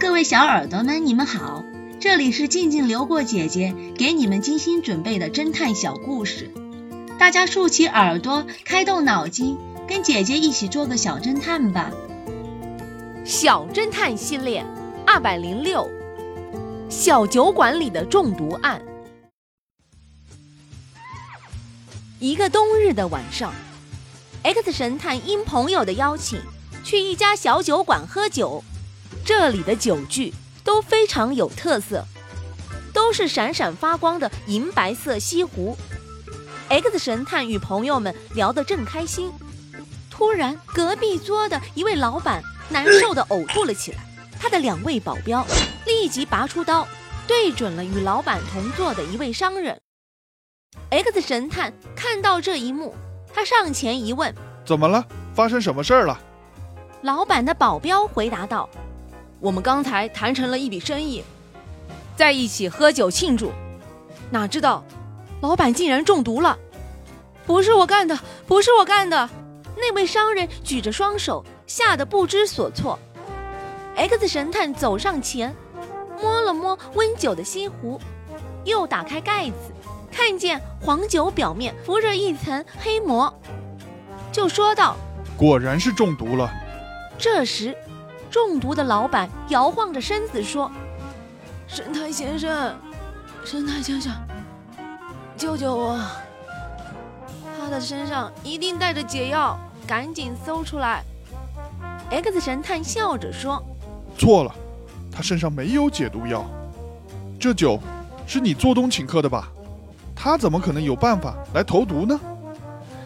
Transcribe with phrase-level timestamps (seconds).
[0.00, 1.64] 各位小耳朵们，你们好，
[2.00, 6.50] 这里是静静流过姐姐给你们精心准备的侦探小故事，
[7.18, 11.92] 大家竖起耳朵，开动脑筋，跟姐姐一起做个小侦探吧。
[13.24, 14.66] 小侦探系列
[15.06, 15.88] 二百零六，
[16.88, 18.82] 小酒馆里的中毒案。
[22.18, 23.52] 一个冬日的晚上
[24.42, 26.40] ，X 神探应朋友的邀请，
[26.82, 28.62] 去一家小酒馆喝酒。
[29.24, 32.04] 这里的酒具都非常有特色，
[32.92, 35.76] 都是闪闪发光的银白色西壶。
[36.68, 39.32] X 神探与朋友们聊得正开心，
[40.10, 43.98] 突然隔壁桌的一位老板难受的呕吐了起来。
[44.38, 45.46] 他的两位保镖
[45.86, 46.86] 立即拔出刀，
[47.26, 49.80] 对准了与老板同坐的一位商人。
[50.90, 52.94] X 神探看到这一幕，
[53.32, 54.34] 他上前一问
[54.66, 55.06] ：“怎么了？
[55.34, 56.20] 发生什么事儿了？”
[57.00, 58.68] 老板的保镖回答道。
[59.44, 61.22] 我们刚才谈成了一笔生意，
[62.16, 63.52] 在一起喝酒庆祝，
[64.30, 64.82] 哪知道
[65.42, 66.58] 老板竟然中毒了！
[67.44, 69.28] 不是我干的，不是我干的！
[69.76, 72.98] 那位商人举着双手，吓得不知所措。
[73.96, 75.54] X 神探走上前，
[76.22, 78.00] 摸了摸温酒的西壶，
[78.64, 79.74] 又打开盖子，
[80.10, 83.30] 看见黄酒表面浮着一层黑膜，
[84.32, 84.96] 就说道
[85.36, 86.50] ：“果然是中毒了。”
[87.18, 87.76] 这时。
[88.34, 90.68] 中毒的老板摇晃着身子说
[91.68, 92.74] ：“神探先生，
[93.44, 94.12] 神探先生，
[95.36, 96.00] 救救我！
[97.56, 101.04] 他的身上一定带着解药，赶紧搜出来。
[102.10, 103.64] ”X 神探笑着说
[104.18, 104.52] ：“错了，
[105.12, 106.44] 他身上没有解毒药。
[107.38, 107.78] 这酒
[108.26, 109.46] 是你做东请客的吧？
[110.12, 112.18] 他怎么可能有办法来投毒呢？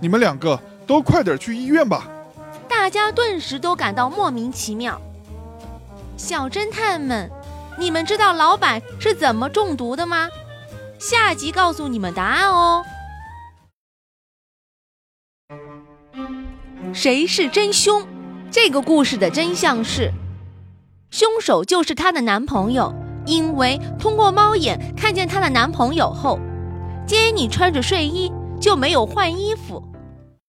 [0.00, 2.08] 你们两个都快点去医院吧！”
[2.68, 5.00] 大家顿时都感到莫名其妙。
[6.16, 7.30] 小侦探们，
[7.78, 10.28] 你们知道老板是怎么中毒的吗？
[10.98, 12.84] 下集告诉你们答案哦。
[16.92, 18.06] 谁是真凶？
[18.50, 20.12] 这个故事的真相是，
[21.10, 22.94] 凶手就是她的男朋友，
[23.26, 26.38] 因为通过猫眼看见她的男朋友后，
[27.06, 28.30] 杰尼穿着睡衣
[28.60, 29.82] 就没有换衣服。